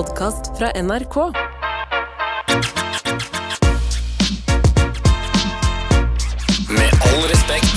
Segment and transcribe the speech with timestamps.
[0.00, 1.16] podkast fra NRK.
[6.70, 7.76] Med all respekt.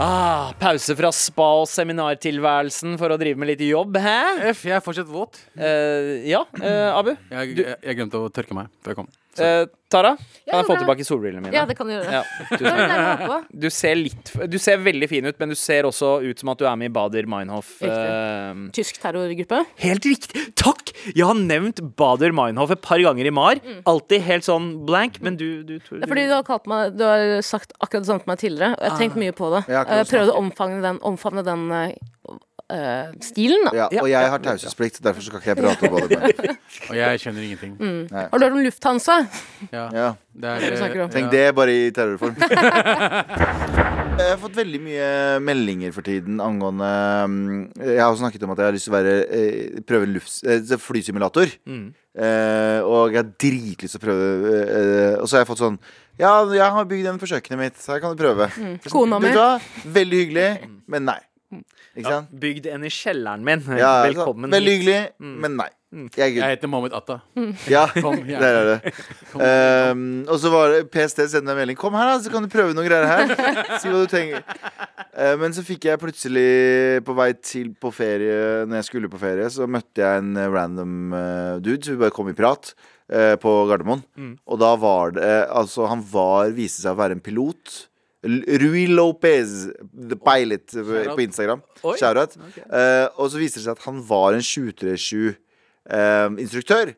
[0.00, 4.18] Ah, pause fra spa- og seminartilværelsen for å drive med litt jobb, hæ?
[4.52, 5.40] F, jeg er fortsatt våt.
[5.58, 7.14] Eh, ja, eh, Abu.
[7.30, 9.08] Jeg, Du- jeg, jeg glemte å tørke meg før jeg kom.
[9.44, 11.54] Eh, Tara, kan Ja, jeg få tilbake solbrillene mine?
[11.56, 12.12] Ja, det kan du gjøre.
[12.12, 12.20] Ja,
[12.60, 13.46] tusen.
[13.62, 16.60] Du ser, litt, du ser veldig fin ut, men du ser også ut som at
[16.60, 17.70] du er med i Bader Meinhof.
[17.80, 18.10] Riktig.
[18.10, 19.62] eh, Tysk terrorgruppe.
[19.80, 20.44] Helt riktig!
[20.60, 20.92] Takk!
[21.14, 23.62] Jeg har nevnt Bader Meinhof et par ganger i MAR.
[23.88, 27.06] Alltid helt sånn blank, men du, du, Det er fordi du har, kalt meg, du
[27.08, 29.64] har sagt akkurat det samme til meg tidligere, og jeg har tenkt mye på det.
[29.72, 31.64] Jeg har prøvd Jeg prøvde å omfavne den, omfavne den
[32.70, 33.72] eh, eh, stilen, da.
[33.76, 36.56] Ja, og jeg har taushetsplikt, derfor skal ikke jeg prate om det.
[36.90, 37.76] Og jeg skjønner ingenting.
[38.12, 39.18] Har du hørt om Lufthansa?
[39.72, 40.08] Ja, Ja.
[40.38, 41.08] det er, du om.
[41.08, 42.36] eh, Tenk det bare i terrorform.
[44.18, 45.08] Jeg har fått veldig mye
[45.46, 46.88] meldinger for tiden angående
[47.30, 50.08] mm, Jeg har også snakket om at jeg har lyst til å være, eh, prøve
[50.10, 50.40] lufts,
[50.82, 50.82] flysimulator.
[50.88, 51.92] flysimulator.
[52.18, 55.76] Eh, og jeg har dritlyst til å prøve eh, Og så har jeg fått sånn
[56.18, 58.48] Ja, jeg har bygd den kjøkkenet mitt, så her kan du prøve.
[58.90, 59.30] Kona mi.
[59.86, 60.48] Veldig hyggelig,
[60.90, 61.20] men nei.
[61.98, 62.30] Ikke sant?
[62.38, 63.64] Bygd en i kjelleren min.
[63.78, 65.68] Ja, Velkommen veldig hyggelig, hyggelig, men nei.
[65.88, 67.14] Jeg er Jeg heter Mohammed Atta.
[67.74, 68.38] Ja, Kom, ja.
[68.42, 68.92] der er det.
[69.32, 71.78] Um, og så var det PST sendte meg en melding.
[71.80, 73.32] Kom her, da, så kan du prøve noen greier her.
[73.80, 74.44] Si hva du trenger.
[75.16, 76.44] Uh, men så fikk jeg plutselig,
[77.08, 80.44] på vei til på ferie, når jeg skulle på ferie, så møtte jeg en uh,
[80.52, 81.80] random uh, dude.
[81.80, 84.04] Så vi bare kom i prat uh, på Gardermoen.
[84.44, 87.87] Og da var det Altså, han var viste seg å være en pilot.
[88.24, 91.62] Rui Lopez, the pilot, uh, Shout på Instagram.
[91.82, 92.36] Shout-out.
[92.66, 96.94] Uh, og så viser det seg at han var en 737-instruktør.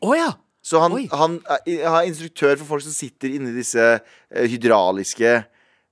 [0.00, 0.32] Å ja!
[0.62, 5.42] Så han, han er instruktør for folk som sitter inni disse eh, hydrauliske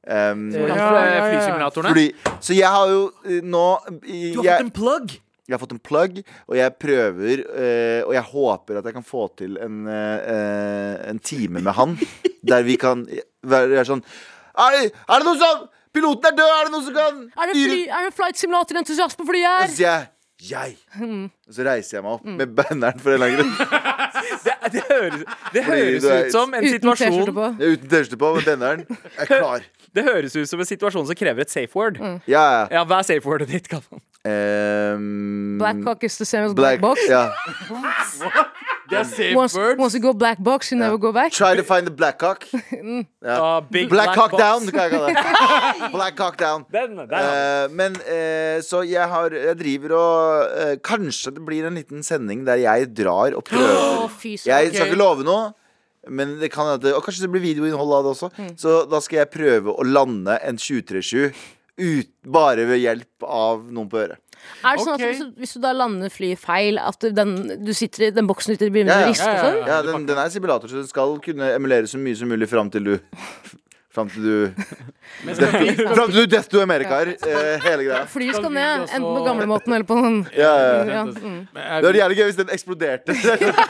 [0.07, 1.25] um, Ja, ja, ja, ja.
[1.27, 1.91] Flysimulatorene.
[1.91, 5.11] Fordi, Så jeg har jo eh, nå jeg, Du har fått en plug!
[5.51, 9.07] jeg har fått en plug, og jeg prøver eh, Og jeg håper at jeg kan
[9.07, 11.99] få til en, eh, eh, en time med han
[12.51, 13.03] der vi kan
[13.43, 14.05] være sånn
[14.67, 16.53] er det, er det noen som Piloten er død!
[16.55, 19.69] Er det noen som kan Er det, fly, er det flight simulator-entusiast på flyet her?
[19.73, 20.09] så sier jeg
[20.41, 20.77] jeg.
[20.97, 23.57] Og så reiser jeg meg opp med banneren for en eller annen grunn.
[24.41, 25.23] Det, det høres,
[25.53, 27.45] det høres du er- ut som en Uten T-skjorte situasjon på.
[27.61, 28.83] Jeg er uten T-skjorte på, men banneren
[29.21, 29.67] er klar.
[29.97, 31.99] Det høres ut som en situasjon som krever et safe word.
[32.01, 32.17] Mm.
[32.31, 32.63] Ja, ja.
[32.79, 33.69] Ja, Hva er safe wordet ditt?
[33.73, 34.01] Galvan?
[34.25, 37.09] Um, Black cock is the same as black, black box.
[37.11, 37.27] Ja.
[38.91, 39.79] Det er safe Once, word.
[39.79, 41.31] once you go black box, you never go back.
[41.33, 42.45] Try to find the black cock.
[43.21, 44.41] Uh, big Black, cock box.
[44.43, 45.91] down, kan jeg kalle det.
[45.97, 46.65] Black cock down.
[46.73, 47.13] Den, den.
[47.13, 52.03] Eh, men uh, så jeg har Jeg driver og eh, Kanskje det blir en liten
[52.03, 53.77] sending der jeg drar og prøver.
[54.01, 54.35] Oh, fy.
[54.47, 55.53] Jeg skal ikke love noe.
[56.09, 58.31] Men det kan hende Og kanskje det blir videoinnhold av det også.
[58.41, 58.51] Mm.
[58.59, 61.31] Så da skal jeg prøve å lande en 237
[62.29, 64.19] bare ved hjelp av noen på øret.
[64.65, 65.01] Er det sånn Ok.
[65.01, 68.11] at hvis du, hvis du da lander flyet feil, at du- den, du sitter i
[68.11, 69.07] den boksen sitter i begynner Ja, ja.
[69.07, 69.59] å riste og Ja, ja, sånn?
[69.61, 69.67] ja.
[69.77, 72.71] Ja, den, den er simulator, så den skal kunne emulere så mye som mulig fram
[72.71, 72.99] til du
[73.91, 74.35] Fram til du
[75.97, 77.09] Fram til du desto to America-er.
[77.27, 78.05] eh, hele greia.
[78.11, 80.85] Flyet Skal ned, enten på gamlemåten eller på noen Ja, ja, ja.
[80.95, 81.03] ja.
[81.11, 81.41] Mm.
[81.51, 83.17] Det var jævlig gøy hvis den eksploderte.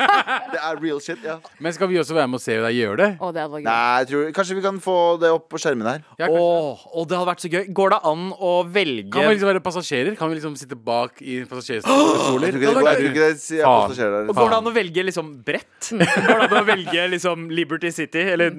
[0.52, 1.38] det er real shit, ja.
[1.58, 3.08] Men skal vi også være med og se deg gjøre det?
[3.16, 3.70] Å, det hadde vært gøy.
[3.70, 6.04] Nei, tror, Kanskje vi kan få det opp på skjermen her.
[6.20, 6.28] Ja.
[6.28, 7.64] Åh, og det hadde vært så gøy.
[7.80, 10.20] Går det an å velge Kan vi liksom være passasjerer?
[10.20, 12.60] Kan vi liksom sitte bak i passasjerstoler?
[12.60, 14.34] er Og.
[14.36, 15.90] Går det an å velge liksom brett?
[15.96, 18.52] Går det an å velge liksom Liberty City eller,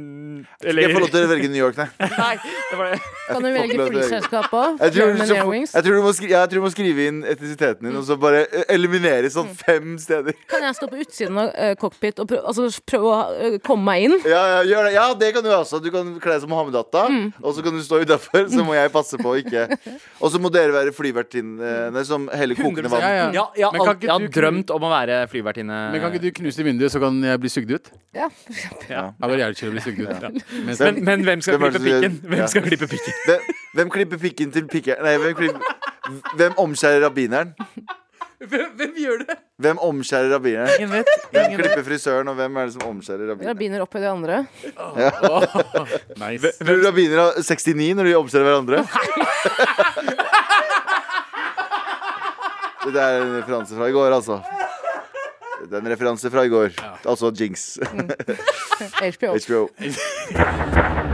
[0.65, 1.87] eller Jeg får lov til å velge New York, nei.
[2.21, 2.35] Nei,
[2.71, 2.99] det var det.
[3.31, 4.79] Kan du velge flyselskap òg?
[4.81, 8.05] Jeg tror, jeg, du må skri, jeg tror du må skrive inn etnisiteten din, og
[8.07, 10.35] så bare eh, eliminere sånn fem steder.
[10.51, 13.87] Kan jeg stå på utsiden av eh, cockpit og prøve, altså, prøve å eh, komme
[13.91, 14.17] meg inn?
[14.27, 14.93] Ja, ja, gjør det.
[14.97, 15.81] ja, det kan du også.
[15.83, 17.05] Du kan kle deg som Mohammed-Atta,
[17.41, 19.67] og så kan du stå utafor, så må jeg passe på å ikke
[20.21, 23.35] Og så må dere være flyvertinnene som heller kokende 100%, ja, vann.
[23.35, 23.41] ja.
[23.41, 25.77] Ja, jeg, Men har kan ikke jeg har du- drømt om å være flyvertinne.
[25.93, 27.89] Men kan ikke du knuse vinduet, så kan jeg bli sugd ut?
[28.13, 28.27] Ja.
[28.89, 29.03] Ja.
[29.17, 30.09] Det var jævlig å bli sugd ut.
[30.11, 30.30] Mens,
[30.79, 32.19] Men, men hvem skal Hvem klippe pikken?
[32.27, 32.47] Hvem Ja.
[32.47, 33.13] skal klippe pikken?
[33.25, 33.39] Hvem,
[33.75, 34.95] hvem klipper pikken til pikken?
[35.03, 35.61] Nei, hvem, klipper,
[36.39, 37.53] hvem omskjærer rabbineren?
[38.41, 39.35] Hvem, hvem gjør det?
[39.61, 40.69] Hvem omskjærer rabbineren?
[40.79, 41.11] Ingen vet.
[41.31, 43.51] Hvem klipper frisøren, og hvem er det som omskjærer rabbineren?
[43.53, 44.39] Rabbiner oppi de andre.
[46.25, 46.51] nice.
[46.63, 48.81] Tror du rabbiner har 69 når de omskjærer hverandre?
[52.91, 54.39] Det er en referanse fra i går, altså.
[55.69, 56.71] Det er en referanse fra i går.
[57.05, 57.77] Altså Jinx.
[59.13, 59.35] HBO.
[59.37, 59.61] HBO.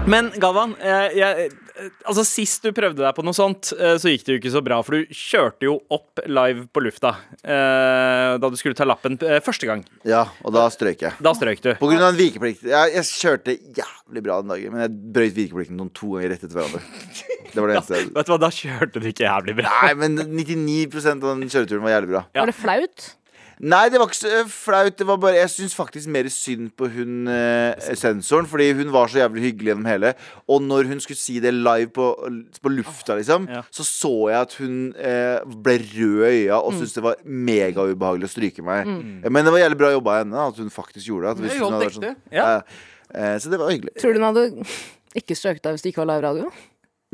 [0.08, 4.08] Men Galvan, eh, jeg, eh, altså sist du prøvde deg på noe sånt, eh, så
[4.14, 4.78] gikk det jo ikke så bra.
[4.88, 7.12] For du kjørte jo opp live på lufta
[7.44, 9.84] eh, da du skulle ta lappen første gang.
[10.08, 11.18] Ja, og da strøyk jeg.
[11.20, 11.74] Da strøyk du.
[11.82, 12.64] På grunn av en vikeplikt.
[12.72, 16.48] Jeg, jeg kjørte jævlig bra den dagen, men jeg brøyt vikeplikten noen to ganger rett
[16.48, 16.84] etter hverandre.
[17.48, 17.96] Det var det eneste.
[18.00, 19.76] jeg- Vet du hva, Da kjørte du ikke jævlig bra.
[19.88, 22.26] Nei, men 99% av den kjøreturen var jævlig bra.
[22.36, 22.42] Ja.
[22.44, 23.06] Var det flaut?
[23.60, 24.96] Nei, det var ikke så eh, flaut.
[25.00, 29.10] Det var bare, jeg syns faktisk mer synd på hun eh, sensoren, fordi hun var
[29.10, 30.12] så jævlig hyggelig gjennom hele.
[30.48, 32.06] Og når hun skulle si det live på,
[32.62, 33.64] på lufta, liksom, Ja.
[33.74, 38.30] så så jeg at hun eh, ble rød i øya og syntes det var megaubehagelig
[38.30, 38.86] å stryke meg.
[39.26, 41.32] Men det var jævlig bra jobba av henne, at hun faktisk gjorde det.
[41.32, 42.46] At hvis Jeg hun jobbet hadde vært sånn, Ja.
[42.46, 42.62] ja.
[43.18, 43.96] Eh, så det var hyggelig.
[43.98, 44.50] Tror du hun hadde
[45.24, 46.52] ikke strøket deg hvis det ikke var live radio?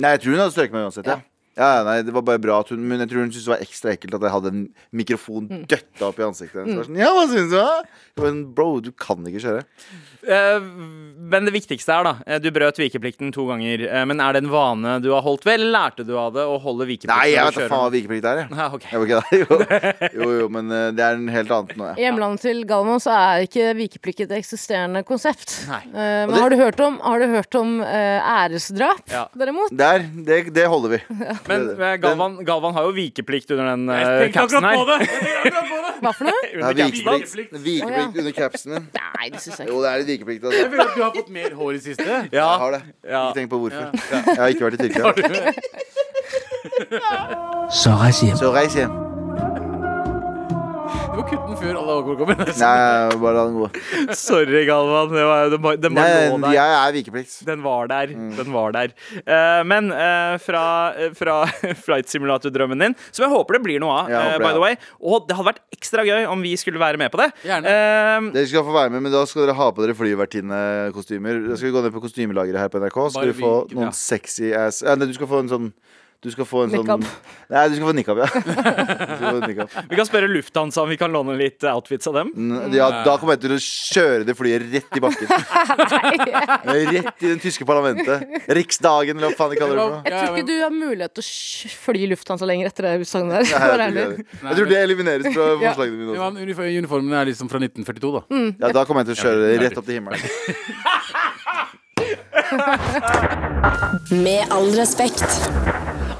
[0.01, 1.07] Nei, jeg tror hun hadde strøket meg uansett.
[1.07, 1.19] Ja.
[1.57, 1.83] Ja.
[1.85, 3.91] Nei, Det var bare bra at hun Men jeg tror hun syntes det var ekstra
[3.93, 6.79] ekkelt at jeg hadde en mikrofon døtta opp i ansiktet hennes.
[6.81, 7.57] Så Sånn, ja, hva synes du?
[7.57, 7.83] da?»
[8.13, 9.61] Jeg bare, Bro, du kan ikke kjøre.
[10.23, 10.59] Eh,
[11.33, 13.83] men det viktigste er, da eh, Du brøt vikeplikten to ganger.
[13.89, 16.45] eh, men er det en vane du har holdt ved, eller lærte du av det
[16.47, 17.13] å holde vikeplikten?
[17.13, 17.73] Nei, jeg når vet du da kjører?
[17.73, 18.41] faen hva vikeplikt er.
[18.43, 18.49] Jeg.
[18.63, 18.85] Ja, ok.
[18.91, 19.39] Jeg var ikke.
[19.43, 20.19] Jo.
[20.23, 23.13] jo, jo, men eh, det er en helt annet nå, I hjemlandet til Galvan så
[23.17, 25.57] er ikke vikeplikt et eksisterende konsept.
[25.69, 25.81] Nei.
[25.91, 29.25] Eh, men det- har du hørt om, har du hørt om eh, æresdrap, Ja.
[29.37, 29.73] derimot?
[29.75, 31.01] Der, det, det holder vi.
[31.47, 33.95] Men eh, Galvan, Galvan har jo vikeplikt under den uh,
[34.33, 34.77] capsen her.
[34.89, 34.97] det!
[35.09, 35.09] Jeg
[35.43, 35.93] tenkte akkurat på det.
[36.03, 36.41] Hva for noe?
[36.43, 37.33] Det er vikeplikt,
[37.65, 38.85] vikeplikt under capsen min.
[38.97, 39.73] Nei, det syns jeg ikke.
[39.75, 40.41] Jo, det er litt vikeplikt.
[40.43, 40.69] Jeg Altså.
[40.71, 42.09] føler at du har fått mer hår i siste.
[42.33, 42.81] Jeg har det.
[43.07, 43.23] ja.
[43.29, 43.85] Ikke tenk på hvorfor.
[44.11, 45.03] Jeg har ikke vært i Tyrkia.
[47.71, 48.37] Så reis hjem.
[48.39, 49.12] Så reis hjem.
[51.13, 52.39] Du må kutte den før alle alkohol kommer.
[52.47, 53.67] Nei, bare la den gå.
[54.17, 55.11] Sorry, Galvan.
[55.13, 56.05] Det var, det var, den Nei,
[56.41, 56.55] der.
[56.55, 57.35] jeg er vikeplikt.
[57.47, 58.13] Den var der.
[58.17, 58.31] Mm.
[58.39, 58.93] Den var der.
[59.21, 60.63] Uh, men uh, fra,
[60.97, 61.37] eh, fra
[61.85, 64.77] flight simulator-drømmen din, som jeg håper det blir noe av, håper by det, the way.
[65.03, 67.29] Og det hadde vært ekstra gøy om vi skulle være med på det.
[67.45, 67.73] Gjerne.
[67.77, 71.43] Eh, Dere skal få være med, men da skal dere ha på dere flyvertinnekostymer.
[71.51, 73.01] Da skal vi gå ned på kostymelageret her på NRK.
[73.07, 73.97] Så skal Bare du få vi- noen ja.
[73.97, 75.69] sexy ass ja, Du skal få en sånn
[76.23, 77.03] du skal få en Niqab.
[77.03, 77.03] sånn
[77.53, 78.27] Nei, du skal få nikab, ja.
[78.33, 78.39] Du
[79.19, 79.73] skal få nikab.
[79.91, 82.31] vi kan spørre Lufthansa om vi kan låne litt outfits av dem.
[82.39, 82.87] N- ja.
[83.05, 85.27] Da kommer jeg til å kjøre det flyet rett i bakken.
[86.73, 88.23] Rett i den tyske parlamentet.
[88.47, 90.03] Riksdagen, eller hva faen de kaller det for noe.
[90.07, 93.33] Jeg tror ikke du har mulighet til å sj- fly Lufthansa lenger etter det utsagnet
[93.35, 93.43] der.
[93.43, 94.39] Nei, for jeg, tror ikke det.
[94.47, 95.57] jeg tror det elimineres fra Ja.
[95.67, 96.33] forslagene mine Ja, også.
[96.33, 98.21] men unif- Uniformen er liksom fra 1942, da.
[98.63, 100.19] Ja, da kommer jeg til å kjøre det rett opp til himmelen.
[104.23, 105.23] Med all respekt.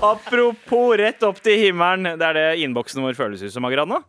[0.03, 2.17] Apropos rett opp til himmelen.
[2.19, 4.01] Det er det innboksen vår føles ut som akkurat nå.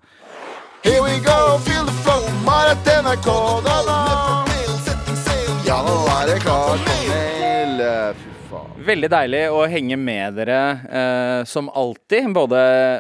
[0.85, 3.29] Here we go, feel the flow, NRK,
[3.65, 3.99] da da.
[5.65, 8.34] Ja, nå er det klart for mail.
[8.85, 12.27] Veldig deilig å henge med dere eh, som alltid.
[12.37, 12.59] Både,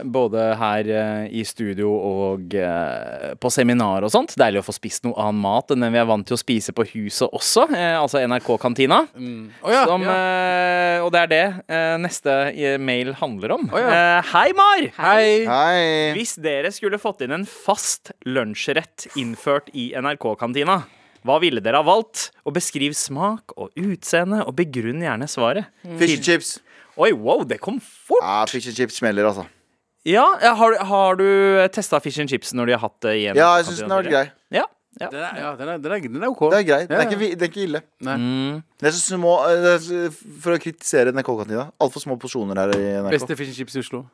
[0.08, 4.32] både her eh, i studio og eh, på seminar og sånt.
[4.40, 6.72] Deilig å få spist noe annen mat enn den vi er vant til å spise
[6.76, 7.66] på huset også.
[7.76, 9.02] Eh, altså NRK-kantina.
[9.12, 10.16] Å ja, Som, ja.
[10.16, 12.38] eh, og det er det eh, neste
[12.80, 13.68] mail handler om.
[13.68, 14.22] Oh, ja.
[14.32, 14.88] Hei, Mar!
[15.02, 15.28] Hei!
[15.50, 15.86] Hei.
[16.16, 20.80] Hvis dere skulle fått inn en fast lunsjrett innført i NRK-kantina,
[21.24, 22.28] hva ville dere ha valgt?
[22.44, 25.70] Og beskriv smak og utseende, og begrunn gjerne svaret.
[25.98, 26.54] Fish and chips.
[27.00, 28.22] Oi, wow, det kom fort!
[28.22, 29.46] Ja, fish and chips smeller, altså.
[30.04, 31.24] Ja, Har, har du
[31.72, 33.38] testa fish and chips når de har hatt det igjen?
[33.40, 34.24] Ja, jeg syns den har vært grei.
[34.52, 34.66] Ja,
[35.00, 35.08] ja.
[35.10, 36.42] Den er, ja, den er, den er, den er OK.
[36.52, 36.82] Det er grei.
[36.86, 37.80] Den Ja, er ikke, den er ikke ille.
[38.06, 38.16] Nei.
[38.20, 38.58] Mm.
[38.78, 40.12] Det er så små eh, er
[40.44, 41.64] For å kritisere NRK-kantina.
[41.82, 43.16] Altfor små porsjoner her i NRK.
[43.16, 44.04] Beste fish and chips i Oslo.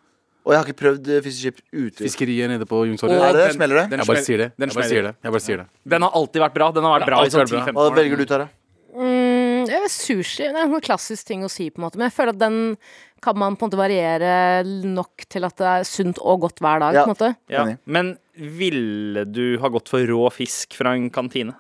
[0.46, 2.00] Og jeg har ikke prøvd eh, ute.
[2.04, 3.19] Fiskeriet nede på Og Youngstorget.
[3.20, 3.46] Er det det?
[3.50, 3.90] den- Smeller det?
[3.90, 4.48] den Jeg bare sier det.
[4.56, 5.14] den Jeg bare sier det.
[5.22, 5.66] Jeg bare sier det.
[5.94, 6.70] Den har alltid vært bra.
[6.72, 7.94] Den har vært bra i alltid sånn vært 10-15 Hva år.
[8.00, 8.48] velger du, Tara?
[8.90, 11.96] Mm, jeg vet, sushi det er en sånn klassisk ting å si, på en måte.
[12.00, 12.76] Men jeg føler at den
[13.22, 16.81] kan man på en måte variere nok til at det er sunt og godt hver
[16.81, 16.94] dag.
[16.94, 17.04] Ja.
[17.04, 17.64] på en måte Ja.
[17.64, 17.78] Enig.
[17.86, 21.55] Men ville du ha gått for rå fisk fra en kantine?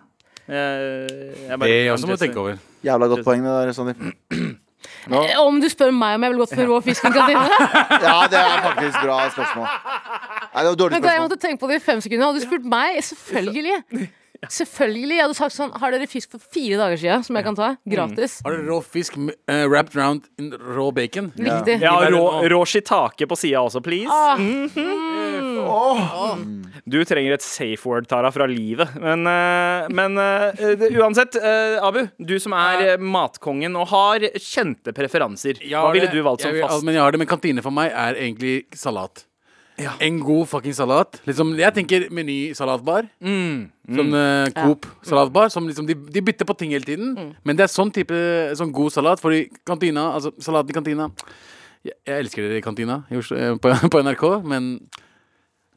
[0.48, 1.06] Eh,
[1.46, 2.58] jeg bare- Det også må du tenke over.
[2.82, 4.56] Jævla godt poeng, det der, Sandeep.
[5.08, 5.22] Nå?
[5.24, 7.46] Eh, Om du spør meg om jeg ville gått for rå fisk i kantina?
[8.04, 9.66] Ja, det er faktisk bra spørsmål.
[9.70, 12.26] Nei, det var dårlig Men da jeg måtte tenke på det i fem sekunder.
[12.28, 14.08] Hadde du spurt meg, selvfølgelig.
[14.48, 15.16] Selvfølgelig.
[15.18, 17.74] Jeg hadde sagt sånn Har dere fisk for fire dager siden som jeg kan ta?
[17.92, 18.38] Gratis.
[18.46, 21.28] Har dere rå fisk uh, wrapped around in rå bacon?
[21.36, 21.76] Riktig.
[21.84, 24.08] Ja, rå, rå shiitake på sida også, please.
[24.08, 24.40] Ah,
[26.90, 28.96] Du trenger et safe word, Tara, fra livet.
[28.98, 34.94] Men, eh, men eh, det- uansett, eh, Abu, du som er matkongen og har kjente
[34.96, 35.60] preferanser.
[35.70, 36.82] Hva ville du valgt som fast?
[36.84, 39.24] Men jeg har det, men kantine for meg er egentlig salat.
[39.80, 39.92] Ja.
[40.00, 41.20] En god fucking salat.
[41.26, 43.06] Liksom, jeg tenker Meny salatbar.
[43.22, 43.70] Mm.
[43.96, 45.48] Som uh, Coop salatbar.
[45.48, 47.14] Som liksom, de, de bytter på ting hele tiden.
[47.16, 47.30] Mm.
[47.44, 48.12] Men det er sånn type
[48.58, 49.22] sånn god salat.
[49.22, 51.08] Fordi kantina, altså salaten i kantina
[51.80, 54.74] Jeg, jeg elsker dere i kantina på, på NRK, men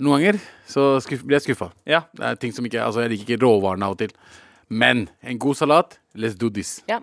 [0.03, 1.71] noen ganger så skuff, blir jeg skuffa.
[1.89, 2.03] Ja.
[2.17, 4.13] Det er ting som ikke Altså, jeg liker ikke råvarene av og til.
[4.73, 6.81] Men en god salat, let's do this.
[6.89, 7.01] ja.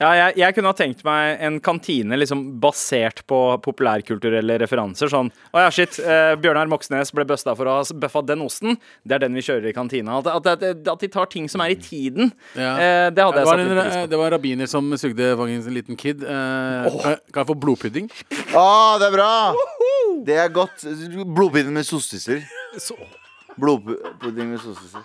[0.00, 5.06] Ja, jeg, jeg kunne ha tenkt meg en kantine liksom basert på populærkulturelle referanser.
[5.12, 8.74] Sånn Å ja, shit, eh, Bjørnar Moxnes ble busta for å ha bøffa den osten.
[9.06, 10.18] Det er den vi kjører i kantina.
[10.18, 12.32] At, at, at, at de tar ting som er i tiden.
[12.58, 12.72] Ja.
[12.74, 14.10] Eh, det hadde jeg var, satt litt pris på.
[14.10, 16.26] det var en rabbiner som sugde fangen en liten kid.
[16.26, 18.10] Eh, kan, kan jeg få blodpudding?
[18.58, 18.66] Å,
[18.98, 19.30] det er bra!
[20.26, 20.84] Det er godt.
[21.34, 22.40] Blodpudding med sossiser.
[23.60, 25.04] Blodpudding med sosesaus.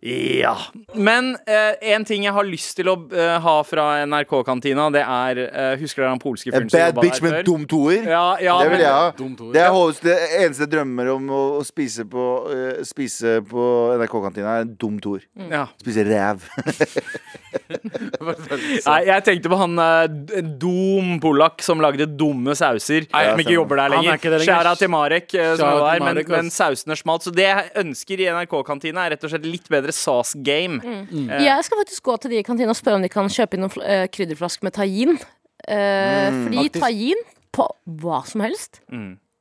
[0.00, 0.54] Ja.
[0.96, 5.40] Men eh, en ting jeg har lyst til å eh, ha fra NRK-kantina, det er
[5.44, 7.44] eh, Husker dere han polske fyren som bad jobba bitch der med før?
[7.50, 8.06] dum toer.
[8.08, 9.10] Ja, ja, det vil jeg ha.
[9.52, 13.66] Det er Håvards- det eneste jeg drømmer om å, å spise på, eh, spise på
[14.00, 15.26] NRK-kantina, er en dum toer.
[15.52, 15.66] Ja.
[15.84, 16.48] Spise ræv.
[17.70, 23.06] Nei, jeg tenkte på han eh, d- Dom Polak som lagde dumme sauser.
[23.10, 23.54] Nei, som ikke stemmer.
[23.56, 24.20] jobber der Han er lenger.
[24.20, 24.52] ikke det lenger.
[24.54, 26.34] Skjæra til Marek, eh, som Shout out var til der, men, Marek, ass.
[26.36, 27.26] men sausene smalt.
[27.26, 30.80] Så det jeg ønsker i NRK-kantina, er rett og slett litt bedre sauce game.
[30.82, 31.30] Mm.
[31.42, 33.66] Jeg skal faktisk gå til de i kantina og spørre om de kan kjøpe inn
[33.66, 35.18] noen eh, krydderflask med tahin.
[35.60, 36.80] Mm, fordi faktisk.
[36.80, 37.66] tahin på
[38.00, 38.80] hva som helst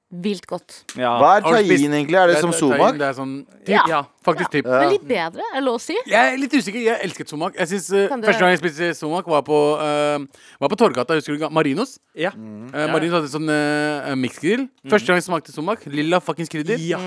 [0.10, 0.74] Vilt godt.
[0.98, 1.12] Ja.
[1.22, 2.18] Hva er tahin, egentlig?
[2.18, 2.96] Er det som somak?
[2.98, 3.34] Det er sånn
[3.70, 3.84] Ja.
[3.86, 4.00] Ja.
[4.26, 4.66] Faktisk typ.
[4.66, 5.94] Men litt bedre, er det lov å si?
[6.10, 6.82] Jeg er litt usikker.
[6.82, 7.54] Jeg elsket somak.
[7.54, 10.18] Jeg synes, eh, Første gang jeg spiste somak, var på, uh,
[10.60, 11.14] var på Torgata.
[11.14, 12.00] Husker du Marinos?
[12.16, 12.32] Ja.
[12.34, 14.68] Eh, Marinos hadde sånn uh, miksgrill.
[14.90, 16.82] Første gang jeg smakte somak, lilla fuckings krydder.
[16.82, 16.98] Ja.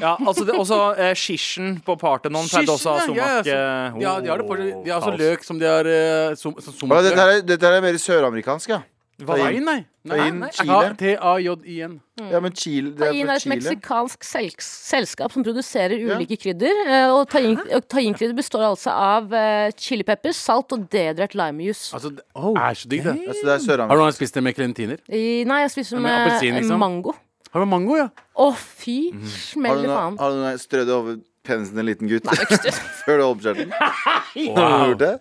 [0.00, 3.46] Ja, altså det, også eh, Skisjen på Parthenon pleide også å ha ja, somak.
[3.46, 4.84] ja, eh, de har det fortsatt.
[4.84, 5.20] De har også kaos.
[5.24, 8.82] løk som de har uh, som, som Å, dette, er, dette er mer søramerikansk, ja.
[9.18, 9.80] Hva Nei, nei.
[10.06, 10.48] Nei.
[10.54, 10.92] Chile.
[10.94, 11.96] T-a-j-i-n.
[12.30, 13.54] Ja, men Chile, det er fra er et Chile.
[13.56, 16.70] meksikansk sel- selskap som produserer ulike krydder.
[16.86, 21.88] eh, Og tahin- og tahinkrydder består altså av uh, chilipepper, salt og dehydrert limejus.
[21.98, 23.16] Altså, det er så digg, det.
[23.26, 24.04] Altså, det er Har du søramerikansk.
[24.06, 25.02] noen spist det med klementiner?
[25.10, 26.78] I, nei, jeg spiser med med, appelsin, liksom?
[26.78, 27.12] mango.
[27.54, 28.08] Har du mango, ja?
[28.36, 30.18] Å, fy Har smell du i noe- faen.
[30.20, 31.16] har du noe strødd over
[31.48, 32.28] penisen til en liten gutt
[33.06, 33.72] før du oppkjørte oppskjærten?
[33.72, 35.14] Har du gjort det?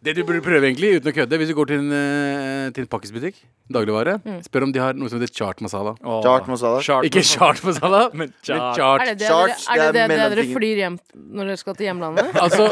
[0.00, 2.86] Det du burde prøve, egentlig, uten å kødde, hvis du går til en, eh, til
[2.86, 3.36] en pakkisbutikk,
[3.68, 4.14] dagligvare,
[4.46, 5.92] spør om de har noe som heter chart masala.
[6.00, 6.22] Åh.
[6.24, 6.78] Chart masala.
[6.80, 8.78] Chart Ikke chart masala, men chart.
[8.80, 9.04] chart.
[9.04, 10.56] Er det det, Charts, dere, er det, det er det, det dere mellomtingen.
[10.56, 10.96] flyr hjem
[11.36, 12.32] når dere skal til hjemlandet?
[12.46, 12.70] Altså,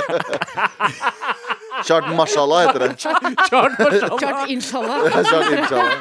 [1.87, 2.89] Chart masala heter det.
[2.99, 4.19] chart masala.
[4.19, 5.05] Klart, inshallah.
[5.29, 5.93] Chart inshallah.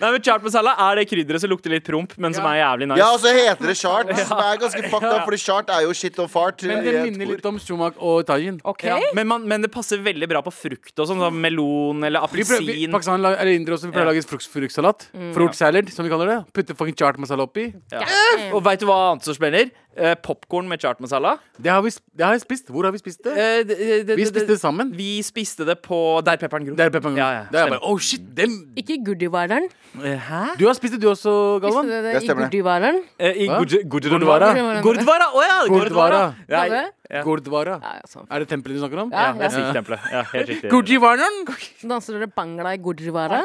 [0.00, 2.88] Nei, men Chart masala er det krydderet som lukter litt promp, men som er jævlig
[2.90, 3.00] nice.
[3.00, 5.94] Ja, og så heter det chart, som er ganske fucked up, fordi chart er jo
[5.96, 6.64] shit og fart.
[6.68, 8.60] Men det minner litt om sumak og tajin.
[8.74, 8.90] Okay.
[8.92, 11.20] Ja, men, man, men det passer veldig bra på frukt og sånn.
[11.20, 12.94] sånn melon eller Vi prøver, appelsin.
[12.94, 15.08] Pakistan eller indere også, vi pleier å lage frukt, fruktsalat.
[15.36, 16.40] Fruit salad, som vi kaller det.
[16.56, 17.70] Putte fucking chart masala oppi.
[17.92, 18.04] Ja.
[18.54, 19.70] Og veit du hva annet som spenner?
[19.98, 21.34] Uh, Popkorn med chart masala.
[21.58, 22.68] Det har, vi, det har jeg spist.
[22.70, 23.32] Hvor har vi spist det?
[23.32, 24.92] Eh, det- det- Vi det- spiste det sammen.
[24.96, 26.76] Vi spiste det på Der pepperen gror.
[26.76, 27.24] Der pepperen gror.
[27.26, 28.72] Ja, ja, bare, oh shit, den...
[28.76, 29.68] Ikke Guddivareren.
[30.04, 30.54] Eh, Hæ?
[30.58, 31.84] Du har spist det du også, Galvan?
[31.84, 33.02] Spiste Det det i?
[33.18, 33.46] Eh, I.
[33.84, 34.52] Gurdwara.
[34.82, 35.26] Gurdwara!
[35.34, 35.58] Å ja!
[35.66, 36.34] Gurdwara.
[36.48, 36.86] Ja?
[37.10, 37.22] Ja.
[37.26, 37.76] Gurdwara.
[37.82, 38.26] Ja, ja, sånn.
[38.30, 39.10] Er det tempelet du snakker om?
[39.10, 40.04] Ja, ja, det Sikh-tempelet.
[40.14, 40.70] Ja, helt riktig.
[40.70, 41.38] Gurdjivaran?
[41.90, 43.40] Danser dere bangla i Gurdjivara?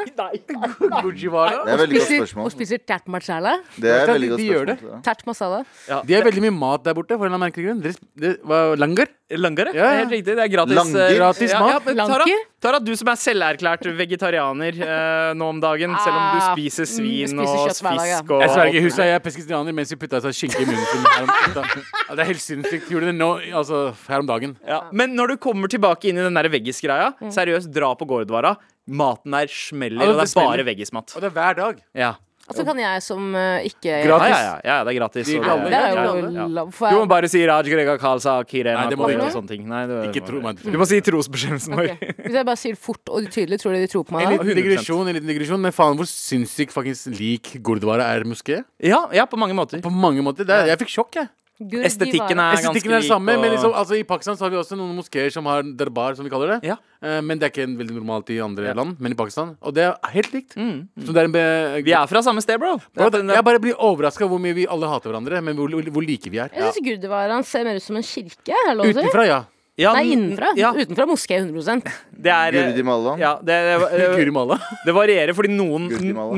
[1.02, 1.64] Gurdjivara?
[1.66, 2.48] Det er veldig godt spørsmål.
[2.48, 3.56] og spiser tert masala?
[3.76, 5.02] Det er veldig godt spørsmål.
[5.06, 5.60] Tert masala?
[5.88, 6.00] Ja.
[6.06, 7.16] De har veldig mye mat der borte.
[7.16, 9.08] For en eller annen merkelig grunn Langer?
[9.30, 9.72] Langere?
[9.74, 9.98] Ja, ja.
[10.04, 10.36] Helt riktig.
[10.36, 10.76] Det er gratis.
[10.78, 11.00] Langer?
[11.10, 11.82] eh, Gratis ja, mat.
[11.88, 12.44] Ja, Lanker?
[12.66, 16.82] Tara, du som er selverklært vegetarianer eh, nå om dagen, selv om du Ah, spiser
[16.82, 18.18] mm, svin spiser og kjøtt hver dag, ja.
[18.18, 20.88] fisk og Jeg sverger, huset jeg er peskistinianer mens vi putta seg skinke i munnen
[20.90, 21.22] sin her
[21.62, 22.90] om, Ja, Det er helt sinnssykt.
[22.90, 23.30] Gjorde det nå,
[23.62, 24.56] altså her om dagen.
[24.66, 24.80] ja.
[24.92, 27.30] Men når du kommer tilbake inn i den der veggis-greia, Mm.
[27.32, 28.56] seriøst, dra på Gordvara.
[28.88, 30.64] Maten der smeller, Ja, og det er er bare smeller.
[30.74, 31.14] veggismat.
[31.16, 31.80] Og det er hver dag.
[31.94, 32.12] Ja.
[32.46, 34.30] Og så kan jeg som uh, ikke Gratis.
[34.30, 35.26] ja, ja, ja, det er gratis.
[35.26, 36.46] De og alle, Det er jo ja.
[36.58, 39.32] lov Du må bare si Raj Grega Khalsa Kirena Nei, det må du og ikke.
[39.34, 39.64] sånne ting.
[39.70, 40.60] Nei, det, Ikke tro meg.
[40.62, 41.90] Du må si trosbekjennelsen vår.
[41.96, 42.14] Okay.
[42.20, 44.36] Hvis jeg bare sier fort og tydelig, tror du de tror på meg da?
[44.36, 48.62] liten digresjon, en liten digresjon Men faen hvor sinnssykt faktisk lik Gurdwara er moské.
[48.82, 49.82] Ja, ja, på mange måter.
[49.82, 50.46] På mange måter.
[50.46, 51.32] Det er, jeg fikk sjokk, jeg.
[51.58, 51.86] Gurdjivara.
[51.88, 53.40] Estetikken er ganske Estetikken er det samme, lik.
[53.40, 56.24] men liksom, altså, i Pakistan så har vi også noen moskeer som har darbar, som
[56.26, 56.68] vi kaller det.
[56.68, 56.76] Ja.
[57.00, 59.56] Eh, men det er ikke en veldig normalt i andre land, men i Pakistan.
[59.62, 60.54] Og det er helt likt.
[60.56, 62.76] Mm, Så det er en be Vi er fra samme sted, bro.
[62.94, 66.04] Bro, det- jeg bare blir overraska hvor mye vi alle hater hverandre, men hvor, hvor
[66.06, 66.50] like vi er.
[66.52, 68.52] Jeg syns Gurdjivaraen ser mer ut som en kirke.
[68.52, 69.00] Er det lov å si?
[69.00, 69.44] Utenfra, ja.
[69.76, 70.54] Ja, Nei, innenfra.
[70.56, 73.12] Ja, Utenfra moské 100% det er Gurdi Malla.
[73.20, 73.56] ja, det,
[73.92, 74.56] det, det, malla.
[74.86, 75.90] det varierer, fordi noen,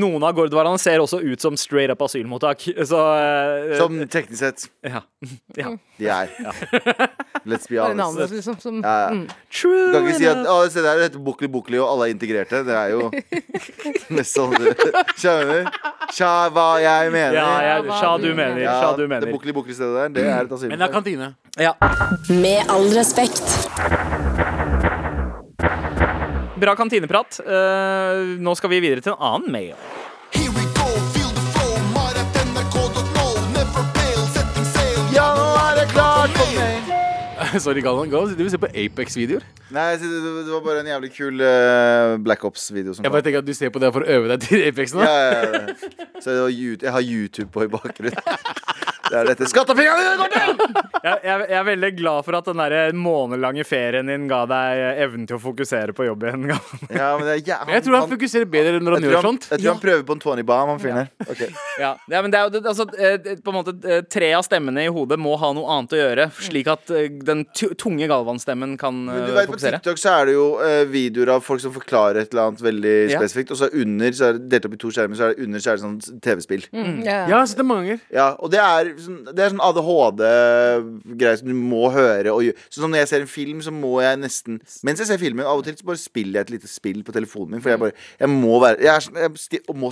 [0.03, 2.65] noen av Gordwaraene ser også ut som straight up asylmottak.
[2.89, 5.05] Så eh, Som teknisk sett ja.
[5.55, 5.71] ja.
[6.01, 6.33] de er.
[7.47, 8.01] Let's be honest.
[8.01, 8.59] navnet, liksom.
[8.59, 9.11] Som, Ja, ja.
[9.15, 9.29] mm.
[9.55, 12.11] True Du kan ikke si at å, se der, det heter Bukli Bukli, og alle
[12.11, 12.65] er integrerte.
[12.67, 13.07] Det er jo
[14.19, 14.57] mest sånn
[15.15, 15.71] Skjønner?
[16.15, 17.37] Sja, hva jeg mener.
[17.37, 18.61] Ja, jeg, hva sja du mener.
[18.65, 19.33] Ja, Sja du det mener.
[19.35, 20.73] Bukli Bukli-stedet der, det er et asylmottak.
[20.73, 21.31] Men det er kantine.
[21.59, 21.75] Ja.
[22.33, 23.28] Med all respekt.
[26.59, 27.39] Bra kantineprat.
[27.47, 29.75] Uh, nå skal vi videre til en annen mail.
[35.15, 36.93] Ja, nå er det klart for meg!
[37.65, 38.11] Sorry, Galvan.
[38.13, 39.45] Galvan, Du vil se på Apex-videoer?
[39.75, 43.43] Nei, det, det var bare en jævlig kul uh, Black Ops-video som Jeg bare tenker
[43.43, 45.03] at du ser på det for å øve deg til Apex nå.
[45.05, 46.03] Ja, ja, ja.
[46.23, 48.19] Så det var, Yout- jeg har YouTube på i bakgrunnen.
[49.09, 50.55] Det er dette skattepengene dine går til!
[50.99, 54.81] Jeg, jeg, jeg er veldig glad for at den der månedlange ferien din ga deg
[55.05, 56.49] evnen til å fokusere på jobb igjen.
[56.91, 59.49] Ja, men det jæ- Men jeg tror han fokuserer bedre når han gjør han, sånt.
[59.53, 61.11] jeg tror han prøver på en 20 bomb, han fyren her.
[61.29, 61.49] Okay.
[61.79, 64.83] Ja, ja, men det er jo altså, eh, på en måte eh, Tre av stemmene
[64.83, 68.73] i hodet må ha noe annet å gjøre, slik at eh, den tu- tunge Galvan-stemmen
[68.81, 69.79] kan Men du vet, fokusere.
[69.79, 69.85] På.
[69.87, 70.47] TikTok så er det jo
[70.91, 73.21] videoer av folk som forklarer et eller annet veldig Ja.
[73.23, 73.53] spesifikt.
[73.55, 75.63] Og så under, så er det delt opp i to skjermer, så er det under
[75.63, 76.67] så er det sånn TV-spill.
[76.75, 76.89] Ja.
[77.07, 77.99] Ja, så har sett det mange.
[78.15, 82.33] Ja, og det er sånn, det er sånn ADHD-greier som du må høre.
[82.35, 85.47] Og, sånn når jeg ser en film, så må jeg nesten Mens jeg ser filmen,
[85.47, 87.65] av og til så bare spiller jeg et lite spill på telefonen min.
[87.65, 89.43] For jeg bare Jeg må være Jeg, er, sånn- jeg må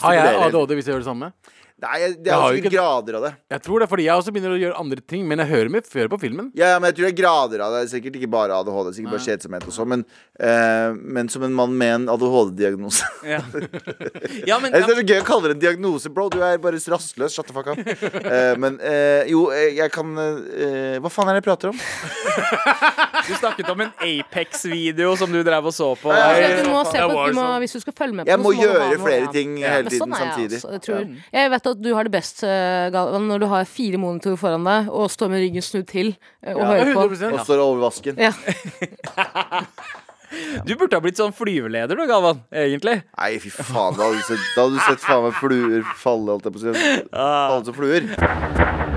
[0.00, 0.02] stimulere.
[0.06, 0.42] Har jeg.
[0.50, 1.32] ADHD hvis jeg gjør det samme?
[1.76, 3.30] Nei, det er jo jo ikke- grader av det.
[3.52, 5.84] Jeg tror det, fordi jeg også begynner å gjøre andre ting, men jeg hører meg
[5.84, 6.50] før på filmen.
[6.56, 7.80] Ja, ja, men jeg tror det er grader av det.
[7.82, 8.86] Det er sikkert ikke bare ADHD.
[8.86, 9.88] Det er sikkert bare kjedsomhet og sånn.
[9.92, 10.04] Men,
[10.40, 13.04] uh, men som en mann med en ADHD-diagnose.
[13.28, 13.42] Ja.
[14.50, 16.30] ja, men Jeg synes det er så gøy å kalle det en diagnose, bro.
[16.32, 17.36] Du er bare rastløs.
[17.36, 17.76] Shut the fuck up.
[17.78, 21.80] Uh, men uh, jo, jeg kan eh, Hva faen er det jeg prater om?
[23.26, 26.08] du snakket om en Apex-video som du drev og så på.
[26.12, 27.60] Nei, ja, du må se på, du må, sånn?
[27.64, 29.72] hvis du skal følge med på Jeg noe, må du ha gjøre flere ting Ja,
[29.76, 30.60] hele tiden sånn er jeg samtidig.
[30.60, 31.24] også, det tror jeg.
[31.36, 34.66] jeg vet at du har det best, eh, Galvan, når du har fire monitorer foran
[34.66, 36.14] deg og står med ryggen snudd til
[36.46, 37.06] og og hører på.
[37.32, 38.18] Og står over vasken.
[38.18, 38.32] Ja.
[40.66, 42.40] Du burde ha blitt sånn flyveleder, du, Galvan.
[42.50, 42.96] Egentlig.
[43.14, 43.94] Nei, fy faen.
[43.96, 46.58] Da hadde du sett, da hadde du sett faen meg fluer falle, holdt jeg på
[46.58, 46.96] å si.
[47.14, 48.08] Falle som fluer.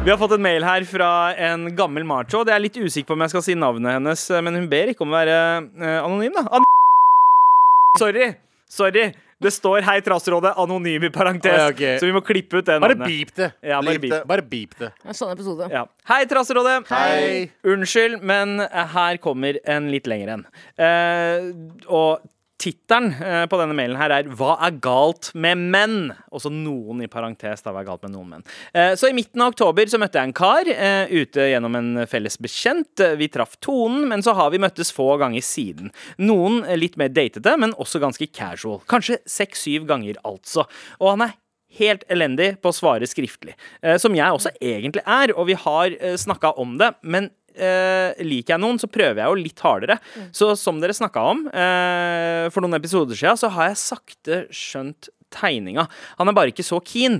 [0.04, 2.42] Vi har fått en mail her fra en gammel macho.
[2.44, 5.06] Det er litt usikker på om jeg skal si navnet hennes, men hun ber ikke
[5.06, 6.48] om å være eh, anonym, da.
[6.58, 6.68] An
[8.02, 8.34] Sorry.
[8.74, 9.12] Sorry.
[9.40, 11.54] Det står 'Hei, Trassrådet', anonym i parentes.
[11.54, 12.00] Å, ja, okay.
[12.00, 13.00] Så vi må klippe ut det navnet.
[13.00, 13.52] Bare beep det.
[13.64, 14.28] Ja, bare Beep.
[14.28, 14.90] Bare beep det.
[15.06, 15.70] En sånn episode.
[15.72, 15.86] Ja.
[16.12, 16.82] Hei, Trasserådet.
[16.92, 17.46] Hei.
[17.64, 20.44] Unnskyld, men her kommer en litt lengre en.
[20.76, 22.28] Uh, og
[22.60, 27.08] tittelen eh, på denne mailen her er 'Hva er galt med menn?' Også noen i
[27.08, 27.64] parentes.
[27.64, 28.46] Da, hva er galt med noen menn.
[28.74, 32.08] Eh, så i midten av oktober så møtte jeg en kar eh, ute gjennom en
[32.08, 33.02] felles bekjent.
[33.18, 35.94] Vi traff tonen, men så har vi møttes få ganger siden.
[36.20, 38.82] Noen litt mer datete, men også ganske casual.
[38.90, 40.68] Kanskje seks-syv ganger, altså.
[41.00, 41.38] Og han er
[41.80, 43.54] helt elendig på å svare skriftlig.
[44.02, 46.96] Som jeg også egentlig er, og vi har snakka om det.
[47.04, 50.00] Men eh, liker jeg noen, så prøver jeg jo litt hardere.
[50.36, 55.12] Så som dere snakka om eh, for noen episoder siden, så har jeg sakte skjønt
[55.34, 55.86] tegninga.
[56.18, 57.20] Han er bare ikke så keen.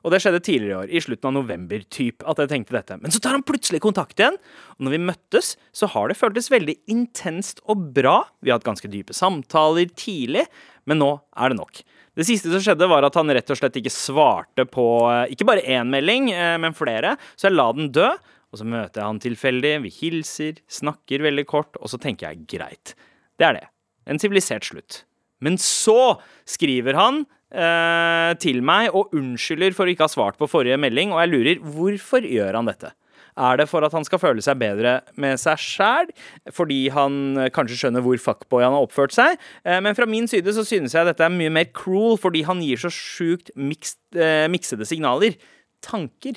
[0.00, 2.98] Og det skjedde tidligere i år, i slutten av november, typ, at jeg tenkte dette.
[3.02, 4.38] Men så tar han plutselig kontakt igjen,
[4.78, 8.22] og når vi møttes, så har det føltes veldig intenst og bra.
[8.40, 10.46] Vi har hatt ganske dype samtaler tidlig,
[10.88, 11.82] men nå er det nok.
[12.18, 15.46] Det siste som skjedde, var at han rett og slett ikke svarte på eh, ikke
[15.48, 18.10] bare én melding, eh, men flere, så jeg la den dø.
[18.50, 22.46] Og så møter jeg han tilfeldig, vi hilser, snakker veldig kort, og så tenker jeg
[22.50, 22.94] greit.
[23.38, 23.66] Det er det.
[24.10, 25.04] En sivilisert slutt.
[25.40, 27.22] Men så skriver han
[27.54, 31.32] eh, til meg og unnskylder for å ikke ha svart på forrige melding, og jeg
[31.32, 32.92] lurer hvorfor gjør han dette?
[33.40, 36.10] Er det for at han skal føle seg bedre med seg sjæl?
[36.54, 39.38] Fordi han eh, kanskje skjønner hvor fuckboy han har oppført seg?
[39.64, 42.62] Eh, men fra min side så synes jeg dette er mye mer cruel, fordi han
[42.64, 45.38] gir så sjukt mixed, eh, miksede signaler.
[45.84, 46.36] Tanker.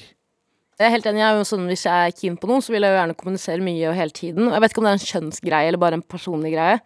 [0.80, 1.22] Jeg er helt enig.
[1.22, 3.20] Jeg er jo sånn, Hvis jeg er keen på noen, så vil jeg jo gjerne
[3.20, 4.50] kommunisere mye og hele tiden.
[4.50, 6.80] Jeg vet ikke om det er en kjønnsgreie eller bare en personlig greie.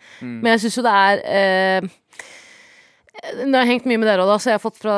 [0.44, 1.90] Men jeg syns jo det er eh,
[3.18, 4.96] jeg har hengt mye med dere, da, så har fått fra,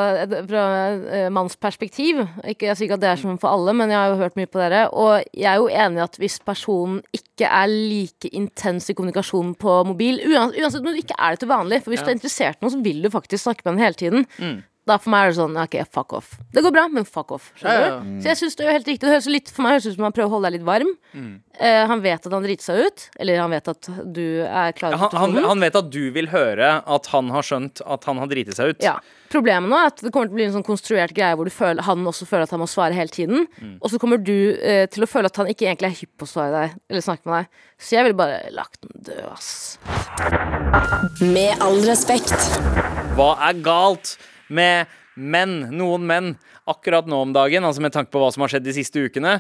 [0.48, 0.64] fra
[1.08, 4.12] eh, manns ikke, Jeg sier ikke at det er sånn for alle, men jeg har
[4.12, 4.82] jo hørt mye på dere.
[4.92, 9.56] Og jeg er jo enig i at hvis personen ikke er like intens i kommunikasjonen
[9.60, 12.60] på mobil Uansett, Uansett du ikke er det til vanlig, for hvis du er interessert
[12.60, 14.28] i noen, så vil du faktisk snakke med den hele tiden.
[14.90, 16.32] Da for meg er det sånn OK, fuck off.
[16.56, 17.52] Det går bra, men fuck off.
[17.60, 18.16] Skjønner Ja, ja, du?
[18.24, 19.06] Så jeg synes det er jo helt riktig.
[19.06, 20.90] Det høres litt, for meg høres ut som han prøver å holde deg litt varm.
[21.60, 24.94] Eh, han vet at han driter seg ut, eller han vet at du er klar
[24.96, 25.48] Han, å han, telefonen.
[25.52, 28.74] han vet at du vil høre at han har skjønt at han har driti seg
[28.74, 28.84] ut.
[28.86, 28.96] Ja.
[29.30, 31.54] Problemet nå er at det kommer til å bli en sånn konstruert greie hvor du
[31.54, 33.46] føler, han også føler at han må svare hele tiden.
[33.84, 36.26] Og så kommer du eh, til å føle at han ikke egentlig er hypp på
[36.26, 37.62] å svare deg eller snakke med deg.
[37.78, 39.52] Så jeg ville bare lagt den død, ass.
[41.22, 42.34] Med all respekt.
[43.20, 44.16] Hva er galt
[44.50, 46.36] med menn, noen menn,
[46.70, 49.40] akkurat nå om dagen, altså med tanke på hva som har skjedd de siste ukene?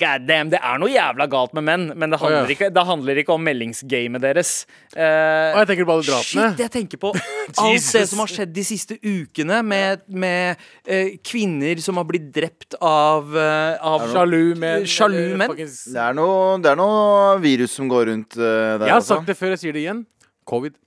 [0.00, 2.54] God damn, det er noe jævla galt med menn, men det handler, oh, ja.
[2.54, 4.52] ikke, det handler ikke om meldingsgamet deres.
[4.96, 6.46] Uh, Og jeg tenker på alle drapene.
[6.48, 7.10] Shit, jeg tenker på
[7.66, 12.30] alt det som har skjedd de siste ukene med, med uh, kvinner som har blitt
[12.32, 14.88] drept av, uh, av Sjalu menn.
[14.88, 15.58] Sjalu menn.
[15.60, 18.88] Det er noe, det er noe virus som går rundt der.
[18.88, 20.06] Jeg har sagt det før, jeg sier det igjen.
[20.48, 20.80] Covid.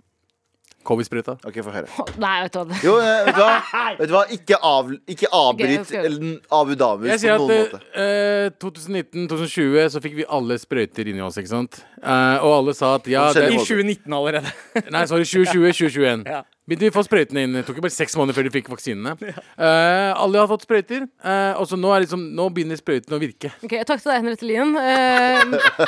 [0.86, 1.36] Covid-sprøyta.
[1.50, 1.90] Ok, få høre.
[2.22, 2.80] Nei, vet du hva.
[2.86, 3.56] Jo, eh, vet du hva?
[4.00, 4.24] Vet du hva?
[4.36, 6.06] Ikke, av, ikke avbryt okay, ok.
[6.10, 7.82] eller Abu Dhabi Jeg på sier noen at måte.
[8.02, 11.80] eh, 2019-2020 så fikk vi alle sprøyter inni oss, ikke sant?
[12.02, 14.52] Eh, og alle sa at ja det, I 2019 allerede.
[14.96, 16.26] Nei, sorry, 2020-2021.
[16.30, 16.44] Ja.
[16.66, 17.54] Begynte vi å få sprøytene inn.
[17.54, 19.12] Det tok jo bare seks måneder før de fikk vaksinene.
[19.22, 23.22] Eh, alle har fått sprøyter, Uh, og så nå, er liksom, nå begynner sprøytene å
[23.22, 23.50] virke.
[23.66, 24.74] Ok, Takk til deg, Henriette Lien.
[24.78, 25.40] Eh,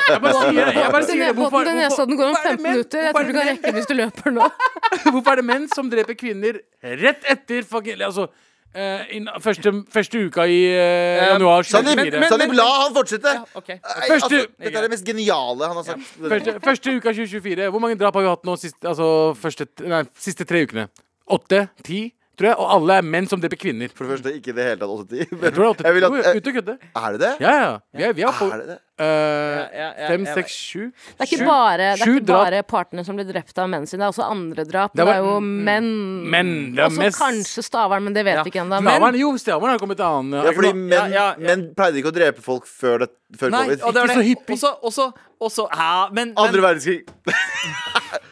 [0.08, 0.70] Jeg bare sier.
[0.78, 1.28] Jeg bare sier det.
[1.38, 3.06] Hvorfor, den Nesodden går om det 15 menn- minutter.
[3.08, 4.48] Jeg tror du kan rekke den hvis du løper nå.
[5.12, 6.60] Hvorfor er det menn som dreper kvinner
[7.02, 8.28] rett etter fucking Altså
[8.74, 12.28] eh, inn- første, første uka i uh, januar Sanib, 2024.
[12.28, 13.34] Sandeep, la han fortsette!
[13.38, 13.78] Ja, okay.
[13.82, 16.00] Første- altså, dette er det mest geniale han har sagt.
[16.20, 17.68] Første, første uka 2024.
[17.70, 19.08] Hvor mange drap har vi hatt nå siste, altså,
[19.40, 20.88] første, nei, siste tre ukene?
[21.28, 21.68] Åtte?
[21.84, 22.02] Ti?
[22.38, 22.56] Tror jeg.
[22.62, 23.90] Og alle er menn som dreper kvinner.
[23.90, 25.18] For det første, ikke i det hele tatt 80.
[25.18, 25.84] Jeg tror det er åtte.
[25.88, 26.74] Jeg vil at- Jo, jo, Ute å kødde.
[26.94, 27.32] Er det det?
[27.42, 27.72] Ja, ja.
[27.98, 28.78] Vi er, vi er på Er det det?
[29.00, 30.84] eh, fem, seks, sju.
[31.18, 34.00] Det er ikke bare, det er ikke bare partene som blir drept av menn sine,
[34.02, 34.92] det er også andre drap.
[34.94, 35.90] Det Det, er jo menn.
[36.30, 38.42] menn, det er Også mest- kanskje Stavern, men det vet Ja.
[38.42, 38.82] vi ikke ennå.
[38.82, 40.44] Men jo, Stavern har kommet til annen.
[40.44, 41.46] Ja, fordi menn, ja, ja, ja.
[41.56, 43.82] menn pleide ikke å drepe folk før, det, før Nei, covid.
[43.82, 44.54] og det var Ikke så hippie.
[44.56, 47.02] Også, også, også ja, men, men Andre verdenskrig.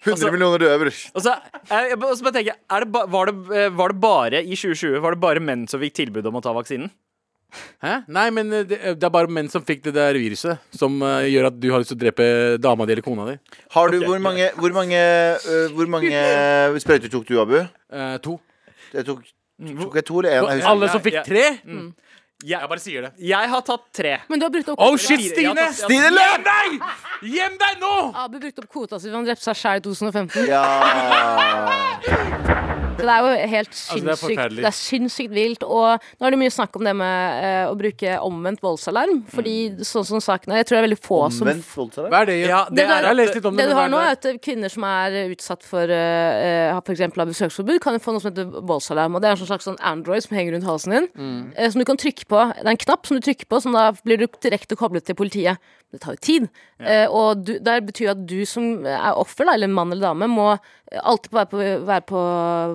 [0.00, 0.90] 100 Altså- millioner døver.
[1.14, 1.36] Og så,
[1.68, 4.00] jeg, jeg, og så bare tenker jeg, er det ba, var, det, eh, var det
[4.00, 6.88] bare i 2020 Var det bare menn som fikk tilbud om å ta vaksinen?
[7.82, 7.94] Hæ?
[8.08, 11.20] Nei, men eh, det, det er bare menn som fikk det der viruset, som uh,
[11.26, 12.28] gjør at du har lyst til å drepe
[12.62, 13.36] dama di eller kona di.
[13.74, 15.00] Har du, hvor mange, hvor mange,
[15.44, 16.22] uh, hvor mange
[16.80, 17.58] sprøyter tok du, Abu?
[17.90, 18.38] Uh, to.
[18.94, 19.26] Jeg tok,
[19.82, 20.64] tok jeg to eller én?
[20.70, 21.26] Alle som fikk ja.
[21.26, 21.44] tre?
[22.40, 23.10] Jeg, Jeg bare sier det.
[23.20, 24.14] jeg har tatt tre.
[24.32, 25.66] Men du har brukt opp Oh shit, Stine!
[25.76, 26.44] Stine, løp!
[26.46, 26.80] Deg!
[27.34, 27.94] Gjem deg nå!
[28.16, 30.48] Abu brukte opp kvota si da han drepte seg sjæl i 2015.
[30.48, 30.64] Ja
[33.06, 34.38] det er jo helt er sinnssykt.
[34.40, 35.64] Altså, det er sinnssykt vilt.
[35.66, 39.22] Og nå er det mye snakk om det med uh, å bruke omvendt voldsalarm.
[39.32, 39.54] Fordi
[39.86, 42.12] sånn som saken er, jeg tror det er veldig få som Omvendt voldsalarm?
[42.14, 42.36] Hva er det?
[42.44, 43.64] Ja, Det det er Jeg har lest litt om det.
[43.64, 47.30] Det du har nå, er at kvinner som er utsatt for uh, for eksempel av
[47.30, 49.16] besøksforbud, kan jo få noe som heter voldsalarm.
[49.18, 51.52] Og det er en slags sånn Android som henger rundt halsen din, Mm.
[51.58, 52.40] uh, som du kan trykke på.
[52.56, 55.14] Det er en knapp som du trykker på, som da blir du direkte koblet til
[55.18, 55.58] politiet.
[55.90, 56.44] Det tar jo tid.
[56.78, 60.28] Eh, og du, det betyr at du som er offer, da, eller mann eller dame,
[60.30, 62.20] må eh, alltid være på, være på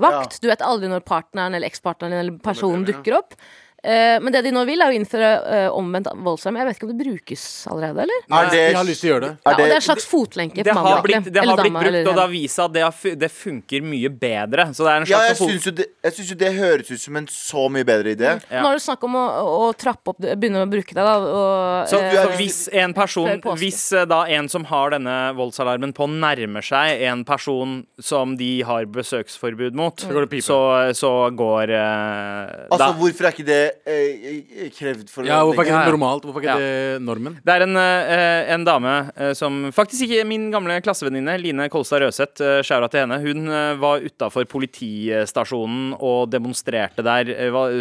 [0.04, 0.15] vakt.
[0.42, 3.38] Du vet aldri når partneren eller ekspartneren eller personen dukker opp.
[3.86, 6.58] Eh, men det de nå vil, er å innføre eh, omvendt voldsalarm.
[6.62, 8.24] Jeg vet ikke om det brukes allerede, eller?
[8.34, 9.32] Nei, det, Jeg har lyst til å gjøre det.
[9.36, 11.58] Ja, og det- det er en slags fotlenke det for mann, har blitt, det har
[11.62, 14.66] blitt brukt, eller og det har vist seg at det, det funker mye bedre.
[14.74, 16.52] Så det er en ja, slags jeg fot- syns jo, det- jeg syns jo det
[16.58, 18.32] høres ut som en så mye bedre idé.
[18.50, 18.62] Ja.
[18.66, 19.26] Nå er det snakk om å,
[19.70, 21.16] å trappe opp, begynne å bruke det, da.
[21.22, 25.94] Og, Så, eh, så hvis en person Hvis eh, da en som har denne voldsalarmen
[25.94, 30.48] på, nærmer seg en person som de har besøksforbud mot, så, går det pipe.
[30.96, 35.70] så, går eh, Altså, da, hvorfor er ikke det eh, krevd for Ja, hvorfor er
[35.70, 36.24] ikke det normalt?
[36.26, 36.58] Hvorfor er ikke Ja.
[36.98, 37.36] det normen?
[37.46, 42.02] Det er en, eh, en dame eh, som faktisk ikke min gamle klassevenninne, Line Kolstad
[42.06, 43.20] Røseth, uh, skjæra til henne.
[43.22, 47.30] Hun eh, var utafor politistasjonen og demonstrerte der.
[47.34, 47.76] eh, var,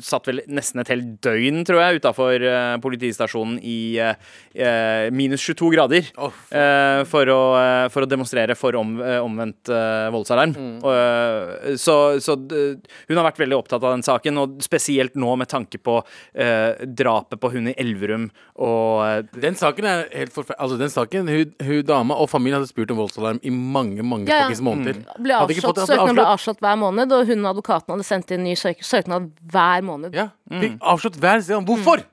[0.00, 2.46] satt vel nesten et helt døgn, tror jeg, utafor
[2.82, 4.14] politistasjonen i eh,
[4.54, 6.10] eh, minus 22 grader.
[6.16, 10.54] Åh, eh, for, å, eh, for å demonstrere for om, eh, omvendt eh, voldsalarm.
[10.56, 10.78] Mm.
[10.84, 15.48] eh, så så hun har vært veldig opptatt av den saken, og spesielt nå med
[15.50, 15.96] tanke på
[16.34, 18.28] eh, drapet på hun i Elverum
[18.60, 20.60] og eh, Den saken er helt forferdelig.
[20.66, 24.28] Altså, den saken, hun, hun dama og familien hadde spurt om voldsalarm i mange mange
[24.30, 24.60] Ja, ja.
[24.62, 25.00] måneder.
[25.00, 25.24] Mm.
[25.24, 26.60] ble Hadde ikke avslått, søknaden ble avslått.
[26.60, 30.14] avslått hver måned, og hun og advokaten hadde sendt inn ny søk søknad hver måned.
[30.16, 31.64] Ja, fikk avslått hver sted.
[31.70, 32.04] Hvorfor?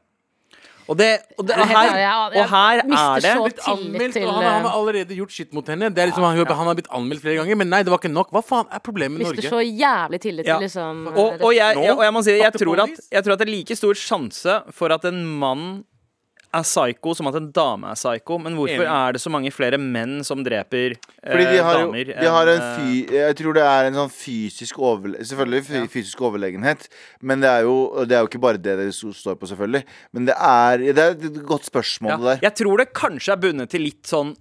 [0.88, 1.90] Og, det, og, det, Det og, her,
[2.32, 2.86] og her er
[3.24, 5.90] det Blitt anmeldt, og han, han eh, har allerede gjort skitt mot henne.
[5.92, 8.14] Det er liksom, han, han har blitt anmeldt flere ganger, men nei, det var ikke
[8.14, 8.32] nok.
[8.36, 9.42] Hva faen er problemet med Norge?
[9.42, 12.56] Mister så jævlig tillit til liksom og, og, jeg, jeg, og jeg må si jeg
[12.56, 15.68] tror, at, jeg tror at det er like stor sjanse for at en mann
[16.56, 18.38] er psycho som at en dame er psycho.
[18.40, 18.88] Men hvorfor Enig.
[19.08, 22.12] er det så mange flere menn som dreper eh, Fordi de har, jo, damer?
[22.22, 25.88] de har en eh, fy, Jeg tror det er en sånn fysisk overle Selvfølgelig fy-
[25.98, 26.88] fysisk overlegenhet,
[27.22, 29.84] men det er, jo, det er jo ikke bare det det står på, selvfølgelig.
[30.14, 32.18] Men det er, det er et godt spørsmål, Ja.
[32.18, 32.46] det der.
[32.50, 34.36] Jeg tror det kanskje er bundet til litt sånn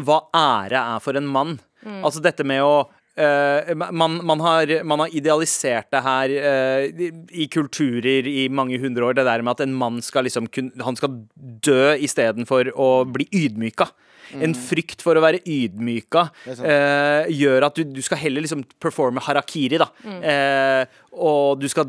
[0.00, 1.58] hva ære er for en mann.
[2.04, 7.48] Altså dette med å eh, man, man, har, man har idealisert det her uh, i,
[7.50, 9.18] kulturer i mange hundre år.
[9.18, 13.28] Det der med at en mann skal liksom kun, Han skal dø istedenfor å bli
[13.32, 13.90] ydmyka.
[14.38, 19.22] En frykt for å være ydmyka uh, gjør at du, du skal heller liksom performe
[19.26, 19.88] harakiri, da.
[20.06, 21.88] Eh, og du skal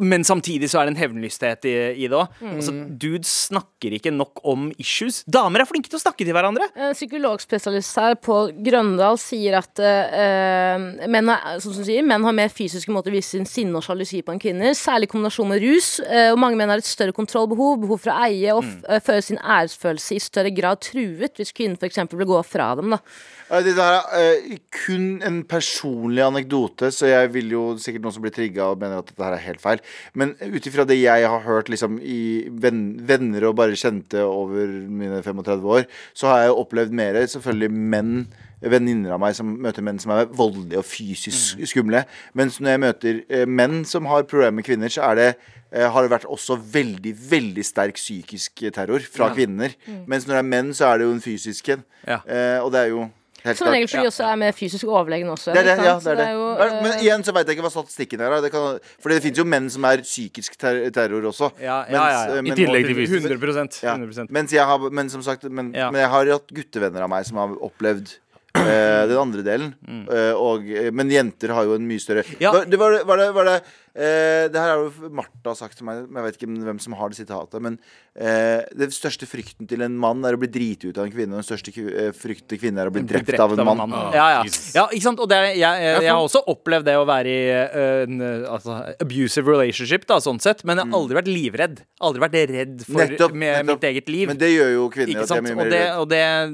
[0.00, 2.38] men samtidig så er det en hevnlysthet i, i det òg.
[2.52, 5.22] Altså, dudes snakker ikke nok om issues.
[5.30, 6.68] Damer er flinke til å snakke til hverandre.
[6.76, 12.36] En psykologspesialist her, Pål Grøndal, sier at uh, menn, er, som du sier, menn har
[12.36, 14.76] mer fysiske måter å vise sin sinne og sjalusi på enn kvinner.
[14.78, 15.92] Særlig i kombinasjon med rus.
[16.06, 18.74] Uh, og mange menn har et større kontrollbehov, behov for å eie og mm.
[18.88, 22.02] eh, føle sin æresfølelse i større grad truet hvis kvinnen f.eks.
[22.12, 22.96] vil gå fra dem.
[22.96, 23.02] da.
[23.52, 28.24] Det Dette er uh, kun en personlig anekdote, så jeg vil jo sikkert noen som
[28.24, 29.82] blir trigga og mener at dette her er helt feil.
[30.18, 34.70] Men ut ifra det jeg har hørt liksom i venn, venner og bare kjente over
[34.88, 38.16] mine 35 år, så har jeg opplevd mer selvfølgelig menn
[38.62, 42.04] venninner av meg som møter menn som er voldelige og fysisk skumle.
[42.38, 45.28] Mens når jeg møter eh, menn som har problemer med kvinner, så er det
[45.72, 49.74] eh, har det vært også veldig veldig sterk psykisk terror fra kvinner.
[50.06, 51.84] Mens når det er menn, så er det jo en fysisk en.
[52.06, 52.20] Ja.
[52.22, 53.08] Eh, og det er jo
[53.44, 55.52] helt Som regel fordi de også er mer fysisk overlegen også.
[55.52, 56.28] det er det, ja, det er det.
[56.32, 58.40] jo, Men- Men eh, igjen så veit jeg ikke hva statistikken er.
[58.40, 61.52] Det kan, for det finnes jo menn som er psykisk ter terror også.
[61.60, 62.34] Ja, ja, ja, ja.
[62.34, 63.30] eh, I men- tillegg til fysisk.
[63.30, 63.94] 100, ja.
[63.96, 64.30] 100%.
[64.30, 65.90] Mens jeg har, men som sagt Men, Ja.
[65.90, 68.18] men jeg har hatt guttevenner av meg som har opplevd
[68.54, 69.70] Uh, den andre delen.
[70.12, 72.36] Eh, og, eh, men jenter har jo en mye større Mm.
[72.38, 72.52] Ja.
[72.52, 73.62] Var- Det var, det- var det, var det
[73.94, 76.96] eh, Det her har jo Martha sagt til meg, men jeg vet ikke hvem som
[76.98, 77.60] har det sitatet.
[77.64, 77.78] Men
[78.16, 81.36] eh, den største frykten til en mann er å bli driti ut av en kvinne.
[81.36, 83.94] Og den største eh, frykten til kvinne er å bli drept, av en mann.
[84.14, 84.42] Ja, ja.
[84.76, 85.20] Ja, ikke sant?
[85.22, 88.46] Og det jeg, jeg, jeg har også opplevd det å være i eh, en eh,
[88.52, 90.64] altså, abusive relationship, da, sånn sett.
[90.68, 91.82] Men jeg har aldri vært livredd.
[92.02, 93.70] Aldri vært redd for Nettopp, med nettopp.
[93.72, 94.28] mitt eget liv.
[94.32, 95.12] Men det gjør jo kvinner.
[95.14, 96.08] Ikke at de er mye mer Og, det, og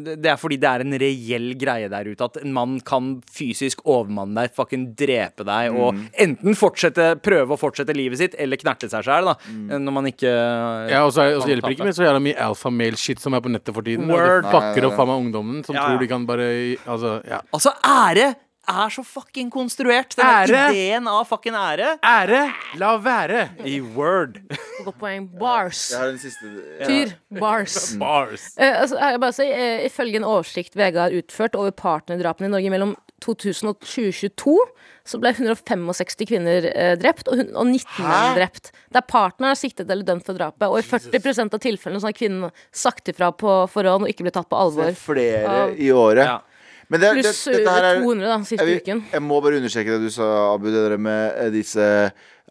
[0.07, 2.29] det, det er fordi det er en reell greie der ute.
[2.29, 6.03] At en mann kan fysisk overmanne deg, fucking drepe deg, og Mm.
[6.21, 9.37] enten fortsette, prøve å fortsette livet sitt, eller knerte seg sjæl, da.
[9.53, 9.71] Mm.
[9.85, 10.33] Når man ikke
[10.91, 13.53] Ja, og så er- hjelper ikke med så jævla mye alpha male-shit som er på
[13.53, 14.09] nettet for tiden.
[14.11, 14.45] Word.
[14.49, 15.89] Det fucker opp faen meg ungdommen, som Ja, ja.
[15.89, 16.49] tror de kan bare
[16.89, 17.41] Altså, ja.
[17.53, 18.35] Altså, ære
[18.69, 20.13] er så fucking konstruert.
[20.15, 20.59] Den Ære?
[20.75, 21.95] ideen av fucking ære.
[22.05, 22.53] Ære!
[22.77, 23.49] La være!
[23.65, 24.37] I word.
[24.85, 25.25] Godt poeng.
[25.41, 25.91] Bars.
[25.91, 26.51] Jeg har den siste
[26.85, 27.15] Tyr.
[27.41, 27.97] Bars.
[27.97, 28.51] Bars.
[28.61, 32.53] Uh, altså, jeg bare si, uh, ifølge en oversikt VG har utført over partnerdrapene i
[32.53, 34.55] Norge mellom 2000 og 2022,
[35.09, 38.71] så ble 165 kvinner eh, drept, og, hun- og 19 menn drept.
[38.95, 42.17] Der partneren er siktet eller dømt for drapet, og i 40% av tilfellene så har
[42.19, 44.93] kvinnen sagt ifra på forhånd og ikke blitt tatt på Det alvor.
[44.93, 46.25] er flere Av- i året.
[46.29, 46.39] Ja.
[46.89, 49.03] Men det, det, Pluss dette her er 200 da, siste jeg, uken.
[49.13, 51.85] jeg må bare understreke det du sa, Abu, det der med eh, disse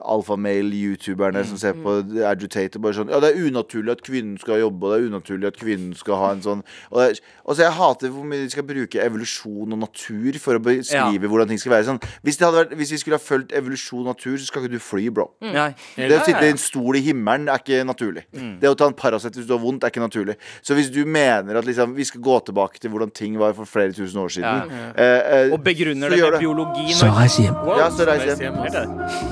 [0.02, 1.96] alfamale-youtuberne som ser på
[2.28, 5.08] Agitate og bare sånn Ja, det er unaturlig at kvinnen skal jobbe, og det er
[5.12, 8.44] unaturlig at kvinnen skal ha en sånn Og det, er- altså, jeg hater hvor mye
[8.46, 11.86] de skal bruke evolusjon og natur for å beskrive hvordan ting skal være.
[11.88, 12.00] Sånn.
[12.24, 14.74] Hvis, det hadde vært, hvis vi skulle ha fulgt evolusjon og natur, så skal ikke
[14.76, 15.28] du fly, bro.
[15.42, 15.74] Mm.
[15.98, 18.26] Det å sitte i en stol i himmelen er ikke naturlig.
[18.62, 20.36] Det å ta en Paracet hvis du har vondt, er ikke naturlig.
[20.62, 23.66] Så hvis du mener at liksom, vi skal gå tilbake til hvordan ting var for
[23.70, 25.04] flere tusen år siden eh,
[25.48, 26.88] eh, Og begrunner det med biologien.
[26.88, 26.94] biologi.
[26.98, 27.56] Så reis hjem.
[27.78, 28.58] Ja, så reis hjem.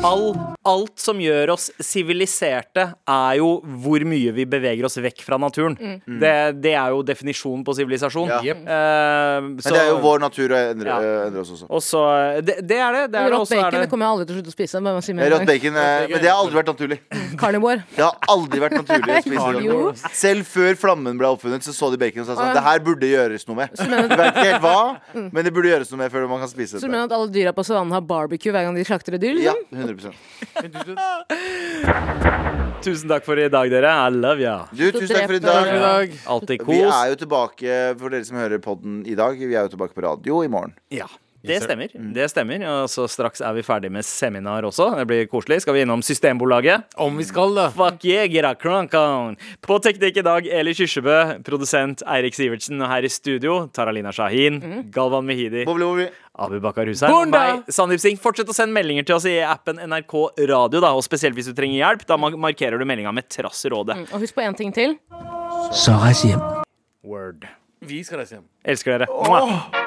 [0.05, 3.49] All, alt som gjør oss siviliserte, er jo
[3.83, 5.75] hvor mye vi beveger oss vekk fra naturen.
[6.05, 8.29] Det, det er jo definisjonen på sivilisasjon.
[8.33, 8.39] Ja.
[8.45, 8.63] Yep.
[8.65, 10.97] Uh, Men det er jo vår natur å endre, Ja.
[11.01, 11.67] eh, endre oss også.
[11.69, 12.01] Og så
[12.45, 13.03] det, det er det.
[13.13, 14.81] det, er Rått bacon det det kommer jeg aldri til å slutte å spise.
[15.15, 16.99] Eh, Rått bacon, eh, men det har aldri vært naturlig.
[17.39, 17.83] Carnivore.
[17.95, 20.13] Det har aldri vært naturlig å spise.
[20.15, 23.09] Selv før flammen ble oppfunnet, så så de bacon og sa sånn Det her burde
[23.11, 23.75] gjøres noe med.
[23.75, 24.79] Du vet ikke helt hva,
[25.29, 26.81] men det burde gjøres noe med før man kan spise det.
[26.83, 29.23] Så du mener at alle dyra på savannen har barbecue hver gang de slakter et
[29.23, 29.39] dyr?
[29.43, 30.13] Ja, Liksom?
[30.15, 30.54] 100
[32.85, 33.91] Tusen takk for i dag, dere.
[33.91, 34.55] I love ya.
[34.71, 36.15] Du, tusen takk for i dag.
[36.35, 39.73] Alltid Vi er jo tilbake, for dere som hører podden i dag, vi er jo
[39.75, 40.75] tilbake på radio i morgen.
[40.93, 41.09] Ja.
[41.47, 41.91] Det stemmer.
[42.15, 44.91] det stemmer Og så straks er vi ferdig med seminar også.
[44.99, 45.61] Det blir koselig.
[45.63, 46.85] Skal vi innom Systembolaget?
[47.01, 47.69] Om vi skal, da.
[47.75, 49.37] Fuck yeah, get a crunk on.
[49.61, 54.61] På Teknikk i dag, Eli Kyrkjebø, produsent Eirik Sivertsen, og her i studio, Taralina Shahin,
[54.93, 56.07] Galvan Mehidi, Bobli, bobli.
[56.35, 58.19] Abu Bakar Hussein meg, Sandeep Singh.
[58.21, 60.15] Fortsett å sende meldinger til oss i appen NRK
[60.49, 62.05] Radio, da, og spesielt hvis du trenger hjelp.
[62.09, 63.97] Da markerer du meldinga med Trassrådet.
[64.11, 64.97] Og husk på én ting til.
[65.75, 66.43] Så reis hjem.
[67.05, 67.47] Word.
[67.85, 68.47] Vi skal reise hjem.
[68.65, 69.11] Elsker dere.
[69.11, 69.84] Mwah.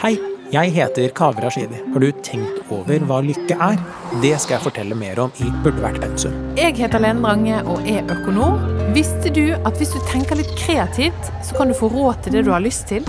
[0.00, 0.14] Hei,
[0.48, 1.76] jeg heter Kaveh Rashidi.
[1.92, 3.82] Har du tenkt over hva lykke er?
[4.22, 6.32] Det skal jeg fortelle mer om i Burde vært pensum.
[6.56, 8.56] Jeg heter Lene Drange og er økonom.
[8.96, 12.46] Visste du at hvis du tenker litt kreativt, så kan du få råd til det
[12.48, 13.04] du har lyst til?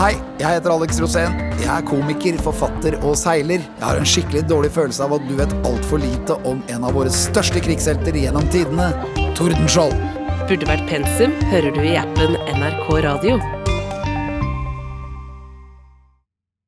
[0.00, 1.36] Hei, jeg heter Alex Rosén.
[1.60, 3.60] Jeg er komiker, forfatter og seiler.
[3.60, 6.96] Jeg har en skikkelig dårlig følelse av at du vet altfor lite om en av
[6.96, 8.88] våre største krigshelter gjennom tidene,
[9.36, 9.92] Tordenskjold.
[10.48, 13.36] Burde vært pensum hører du i appen NRK Radio.